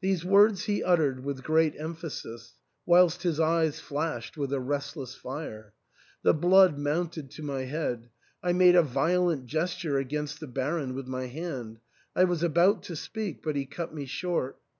[0.00, 5.74] These words he uttered with great emphasis, whilst his eyes flashed with a restless fire.
[6.24, 8.10] The blood mounted to my head;
[8.42, 11.78] I made a violent gesture against the Baron with my hand;
[12.16, 14.58] I was about to speak, but he cut me short.